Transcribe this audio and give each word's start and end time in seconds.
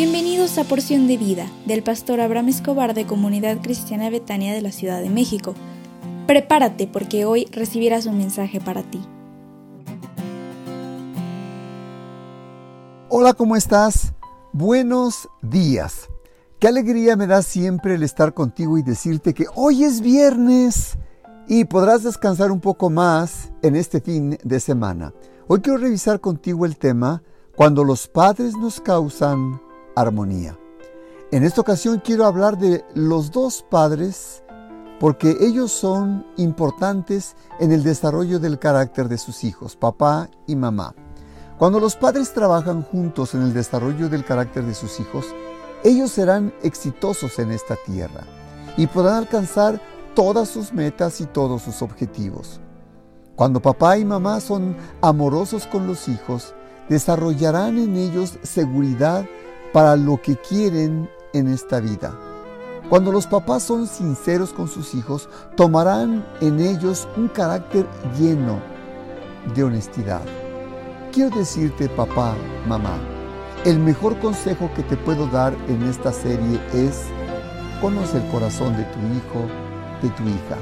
Bienvenidos 0.00 0.58
a 0.58 0.62
Porción 0.62 1.08
de 1.08 1.16
Vida 1.16 1.50
del 1.66 1.82
pastor 1.82 2.20
Abraham 2.20 2.50
Escobar 2.50 2.94
de 2.94 3.04
Comunidad 3.04 3.60
Cristiana 3.60 4.10
Betania 4.10 4.54
de 4.54 4.62
la 4.62 4.70
Ciudad 4.70 5.02
de 5.02 5.10
México. 5.10 5.56
Prepárate 6.28 6.86
porque 6.86 7.24
hoy 7.24 7.46
recibirás 7.50 8.06
un 8.06 8.16
mensaje 8.16 8.60
para 8.60 8.84
ti. 8.84 9.00
Hola, 13.08 13.34
¿cómo 13.34 13.56
estás? 13.56 14.12
Buenos 14.52 15.28
días. 15.42 16.08
Qué 16.60 16.68
alegría 16.68 17.16
me 17.16 17.26
da 17.26 17.42
siempre 17.42 17.96
el 17.96 18.04
estar 18.04 18.34
contigo 18.34 18.78
y 18.78 18.82
decirte 18.82 19.34
que 19.34 19.46
hoy 19.56 19.82
es 19.82 20.00
viernes 20.00 20.96
y 21.48 21.64
podrás 21.64 22.04
descansar 22.04 22.52
un 22.52 22.60
poco 22.60 22.88
más 22.88 23.50
en 23.62 23.74
este 23.74 24.00
fin 24.00 24.38
de 24.44 24.60
semana. 24.60 25.12
Hoy 25.48 25.58
quiero 25.60 25.78
revisar 25.80 26.20
contigo 26.20 26.66
el 26.66 26.76
tema 26.76 27.24
cuando 27.56 27.82
los 27.82 28.06
padres 28.06 28.54
nos 28.56 28.80
causan 28.80 29.60
armonía. 30.00 30.58
En 31.30 31.44
esta 31.44 31.60
ocasión 31.60 32.00
quiero 32.04 32.24
hablar 32.24 32.56
de 32.56 32.84
los 32.94 33.30
dos 33.30 33.64
padres 33.68 34.42
porque 34.98 35.36
ellos 35.40 35.70
son 35.70 36.26
importantes 36.36 37.36
en 37.60 37.70
el 37.70 37.82
desarrollo 37.82 38.38
del 38.38 38.58
carácter 38.58 39.08
de 39.08 39.18
sus 39.18 39.44
hijos, 39.44 39.76
papá 39.76 40.28
y 40.46 40.56
mamá. 40.56 40.94
Cuando 41.56 41.80
los 41.80 41.96
padres 41.96 42.32
trabajan 42.32 42.82
juntos 42.82 43.34
en 43.34 43.42
el 43.42 43.52
desarrollo 43.52 44.08
del 44.08 44.24
carácter 44.24 44.64
de 44.64 44.74
sus 44.74 45.00
hijos, 45.00 45.26
ellos 45.84 46.10
serán 46.10 46.52
exitosos 46.62 47.38
en 47.38 47.52
esta 47.52 47.76
tierra 47.86 48.24
y 48.76 48.86
podrán 48.86 49.14
alcanzar 49.14 49.80
todas 50.14 50.48
sus 50.48 50.72
metas 50.72 51.20
y 51.20 51.26
todos 51.26 51.62
sus 51.62 51.82
objetivos. 51.82 52.60
Cuando 53.36 53.60
papá 53.60 53.98
y 53.98 54.04
mamá 54.04 54.40
son 54.40 54.76
amorosos 55.00 55.66
con 55.66 55.86
los 55.86 56.08
hijos, 56.08 56.54
desarrollarán 56.88 57.78
en 57.78 57.96
ellos 57.96 58.38
seguridad 58.42 59.26
para 59.72 59.96
lo 59.96 60.20
que 60.20 60.36
quieren 60.36 61.10
en 61.32 61.48
esta 61.48 61.80
vida. 61.80 62.14
Cuando 62.88 63.12
los 63.12 63.26
papás 63.26 63.64
son 63.64 63.86
sinceros 63.86 64.52
con 64.52 64.66
sus 64.66 64.94
hijos, 64.94 65.28
tomarán 65.56 66.26
en 66.40 66.58
ellos 66.58 67.06
un 67.16 67.28
carácter 67.28 67.86
lleno 68.18 68.60
de 69.54 69.64
honestidad. 69.64 70.22
Quiero 71.12 71.36
decirte, 71.36 71.88
papá, 71.90 72.34
mamá, 72.66 72.98
el 73.66 73.78
mejor 73.78 74.18
consejo 74.20 74.70
que 74.74 74.82
te 74.84 74.96
puedo 74.96 75.26
dar 75.26 75.54
en 75.68 75.82
esta 75.82 76.12
serie 76.12 76.58
es, 76.72 77.02
conoce 77.82 78.18
el 78.18 78.30
corazón 78.30 78.74
de 78.76 78.84
tu 78.84 78.98
hijo, 79.00 79.46
de 80.02 80.08
tu 80.10 80.22
hija. 80.22 80.56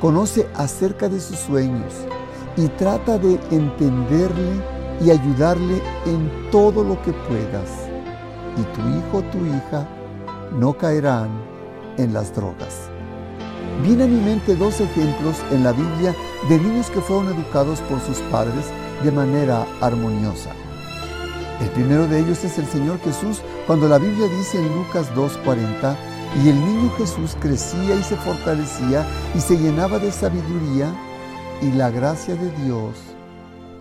Conoce 0.00 0.48
acerca 0.54 1.10
de 1.10 1.20
sus 1.20 1.38
sueños 1.38 1.92
y 2.56 2.68
trata 2.68 3.18
de 3.18 3.34
entenderle 3.50 4.62
y 5.02 5.10
ayudarle 5.10 5.82
en 6.06 6.50
todo 6.50 6.82
lo 6.82 7.00
que 7.02 7.12
puedas 7.12 7.89
y 8.60 8.64
tu 8.74 8.80
hijo 8.80 9.18
o 9.18 9.22
tu 9.30 9.38
hija 9.46 9.86
no 10.58 10.72
caerán 10.74 11.28
en 11.96 12.12
las 12.12 12.34
drogas. 12.34 12.90
Viene 13.82 14.04
a 14.04 14.06
mi 14.06 14.20
mente 14.20 14.56
dos 14.56 14.80
ejemplos 14.80 15.36
en 15.50 15.64
la 15.64 15.72
Biblia 15.72 16.14
de 16.48 16.58
niños 16.58 16.90
que 16.90 17.00
fueron 17.00 17.28
educados 17.32 17.80
por 17.82 18.00
sus 18.00 18.18
padres 18.30 18.66
de 19.02 19.10
manera 19.10 19.66
armoniosa. 19.80 20.50
El 21.60 21.68
primero 21.70 22.06
de 22.06 22.20
ellos 22.20 22.42
es 22.44 22.58
el 22.58 22.66
Señor 22.66 22.98
Jesús, 23.00 23.42
cuando 23.66 23.88
la 23.88 23.98
Biblia 23.98 24.26
dice 24.28 24.58
en 24.58 24.74
Lucas 24.74 25.10
2.40, 25.14 25.96
y 26.42 26.48
el 26.48 26.64
niño 26.64 26.90
Jesús 26.96 27.36
crecía 27.40 27.96
y 27.96 28.02
se 28.02 28.16
fortalecía 28.16 29.04
y 29.34 29.40
se 29.40 29.56
llenaba 29.56 29.98
de 29.98 30.12
sabiduría, 30.12 30.92
y 31.60 31.72
la 31.72 31.90
gracia 31.90 32.34
de 32.34 32.50
Dios 32.64 32.94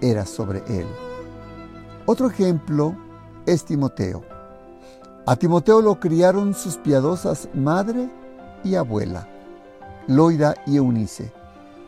era 0.00 0.26
sobre 0.26 0.62
él. 0.66 0.86
Otro 2.06 2.28
ejemplo 2.28 2.96
es 3.46 3.64
Timoteo. 3.64 4.27
A 5.28 5.36
Timoteo 5.36 5.82
lo 5.82 6.00
criaron 6.00 6.54
sus 6.54 6.78
piadosas 6.78 7.50
madre 7.52 8.08
y 8.64 8.76
abuela, 8.76 9.28
Loida 10.06 10.54
y 10.66 10.78
Eunice. 10.78 11.30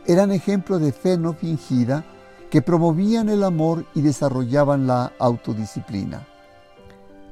Eran 0.05 0.31
ejemplo 0.31 0.77
de 0.77 0.91
fe 0.91 1.17
no 1.17 1.33
fingida 1.33 2.05
que 2.51 2.61
promovían 2.61 3.29
el 3.29 3.43
amor 3.43 3.87
y 3.95 4.03
desarrollaban 4.03 4.85
la 4.85 5.13
autodisciplina. 5.17 6.27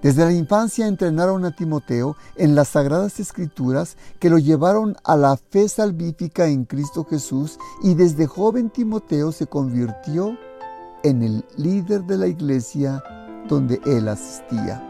Desde 0.01 0.25
la 0.25 0.33
infancia 0.33 0.87
entrenaron 0.87 1.45
a 1.45 1.55
Timoteo 1.55 2.15
en 2.35 2.55
las 2.55 2.69
sagradas 2.69 3.19
escrituras 3.19 3.95
que 4.17 4.31
lo 4.31 4.39
llevaron 4.39 4.97
a 5.03 5.15
la 5.15 5.37
fe 5.37 5.69
salvífica 5.69 6.47
en 6.47 6.65
Cristo 6.65 7.05
Jesús 7.07 7.59
y 7.83 7.93
desde 7.93 8.25
joven 8.25 8.71
Timoteo 8.71 9.31
se 9.31 9.45
convirtió 9.45 10.35
en 11.03 11.21
el 11.21 11.45
líder 11.55 12.01
de 12.05 12.17
la 12.17 12.25
iglesia 12.25 13.03
donde 13.47 13.79
él 13.85 14.07
asistía. 14.07 14.88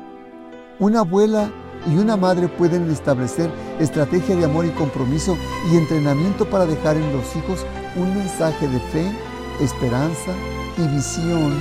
Una 0.80 1.02
abuela 1.02 1.52
y 1.92 1.98
una 1.98 2.16
madre 2.16 2.48
pueden 2.48 2.90
establecer 2.90 3.52
estrategia 3.82 4.34
de 4.38 4.46
amor 4.46 4.66
y 4.66 4.70
compromiso 4.70 5.36
y 5.70 5.76
entrenamiento 5.76 6.50
para 6.50 6.66
dejar 6.66 6.96
en 6.96 7.12
los 7.12 7.36
hijos 7.36 7.66
un 7.98 8.16
mensaje 8.16 8.66
de 8.66 8.80
fe, 8.80 9.12
esperanza 9.60 10.32
y 10.78 10.88
visión 10.96 11.54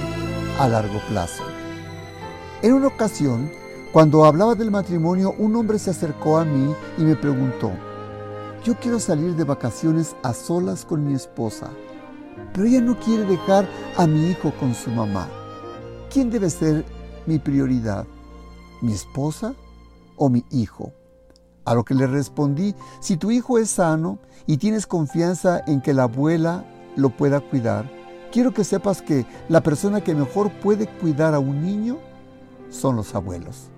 a 0.61 0.69
largo 0.69 1.01
plazo. 1.09 1.43
En 2.63 2.75
una 2.75 2.87
ocasión, 2.87 3.51
cuando 3.93 4.25
hablaba 4.25 4.55
del 4.55 4.71
matrimonio, 4.71 5.35
un 5.37 5.57
hombre 5.57 5.81
se 5.81 5.91
acercó 5.91 6.39
a 6.39 6.45
mí 6.45 6.73
y 6.97 7.03
me 7.03 7.17
preguntó, 7.17 7.73
yo 8.63 8.77
quiero 8.77 9.01
salir 9.01 9.35
de 9.35 9.43
vacaciones 9.43 10.15
a 10.23 10.33
solas 10.33 10.85
con 10.85 11.05
mi 11.05 11.15
esposa, 11.15 11.71
pero 12.53 12.69
ella 12.69 12.81
no 12.81 12.97
quiere 13.01 13.25
dejar 13.25 13.69
a 13.97 14.07
mi 14.07 14.31
hijo 14.31 14.53
con 14.61 14.77
su 14.77 14.91
mamá. 14.91 15.27
¿Quién 16.09 16.31
debe 16.31 16.51
ser 16.51 16.85
mi 17.27 17.41
prioridad? 17.41 18.07
Mi 18.81 18.93
esposa 18.93 19.55
o 20.17 20.29
mi 20.29 20.45
hijo? 20.51 20.93
A 21.65 21.75
lo 21.75 21.85
que 21.85 21.95
le 21.95 22.07
respondí, 22.07 22.75
si 23.01 23.17
tu 23.17 23.31
hijo 23.31 23.59
es 23.59 23.71
sano 23.71 24.19
y 24.47 24.57
tienes 24.57 24.87
confianza 24.87 25.63
en 25.67 25.81
que 25.81 25.93
la 25.93 26.05
abuela 26.05 26.65
lo 26.97 27.11
pueda 27.11 27.41
cuidar, 27.41 27.91
quiero 28.33 28.53
que 28.53 28.65
sepas 28.65 29.03
que 29.03 29.27
la 29.49 29.63
persona 29.63 30.03
que 30.03 30.15
mejor 30.15 30.51
puede 30.61 30.87
cuidar 30.87 31.35
a 31.35 31.39
un 31.39 31.63
niño 31.63 31.99
son 32.71 32.97
los 32.97 33.15
abuelos. 33.15 33.71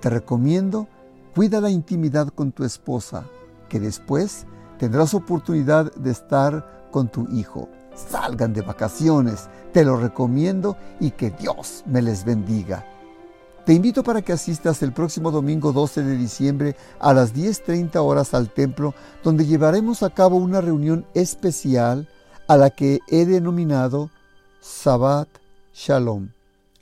Te 0.00 0.10
recomiendo, 0.10 0.88
cuida 1.34 1.60
la 1.60 1.70
intimidad 1.70 2.28
con 2.28 2.52
tu 2.52 2.64
esposa, 2.64 3.24
que 3.68 3.80
después 3.80 4.46
tendrás 4.78 5.14
oportunidad 5.14 5.92
de 5.94 6.10
estar 6.10 6.88
con 6.90 7.08
tu 7.08 7.28
hijo. 7.30 7.68
Salgan 7.94 8.52
de 8.52 8.62
vacaciones, 8.62 9.48
te 9.72 9.84
lo 9.84 9.96
recomiendo 9.96 10.76
y 11.00 11.10
que 11.10 11.30
Dios 11.30 11.82
me 11.86 12.00
les 12.00 12.24
bendiga. 12.24 12.84
Te 13.68 13.74
invito 13.74 14.02
para 14.02 14.22
que 14.22 14.32
asistas 14.32 14.82
el 14.82 14.94
próximo 14.94 15.30
domingo 15.30 15.74
12 15.74 16.02
de 16.02 16.16
diciembre 16.16 16.74
a 16.98 17.12
las 17.12 17.34
10.30 17.34 17.96
horas 17.96 18.32
al 18.32 18.48
templo, 18.48 18.94
donde 19.22 19.44
llevaremos 19.44 20.02
a 20.02 20.08
cabo 20.08 20.36
una 20.38 20.62
reunión 20.62 21.04
especial 21.12 22.08
a 22.46 22.56
la 22.56 22.70
que 22.70 23.00
he 23.08 23.26
denominado 23.26 24.08
Sabbat 24.62 25.28
Shalom, 25.74 26.30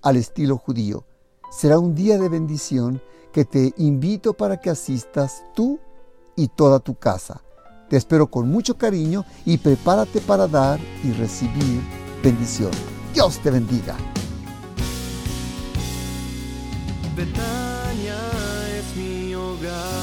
al 0.01 0.17
estilo 0.17 0.59
judío. 0.59 1.05
Será 1.51 1.81
un 1.81 1.97
día 1.97 2.19
de 2.19 2.29
bendición 2.29 3.03
que 3.33 3.45
te 3.45 3.75
invito 3.79 4.35
para 4.35 4.61
que 4.61 4.71
asistas 4.71 5.43
tú 5.57 5.81
y 6.37 6.47
toda 6.47 6.79
tu 6.79 6.95
casa. 6.95 7.43
Te 7.91 7.97
espero 7.97 8.29
con 8.29 8.49
mucho 8.49 8.79
cariño 8.79 9.25
y 9.45 9.59
prepárate 9.59 10.21
para 10.21 10.47
dar 10.47 10.79
y 11.03 11.11
recibir 11.15 11.81
bendición. 12.23 12.71
Dios 13.13 13.41
te 13.43 13.51
bendiga. 13.51 13.97
Betania 17.16 18.19
es 18.78 18.94
mi 18.94 19.34
hogar. 19.34 19.96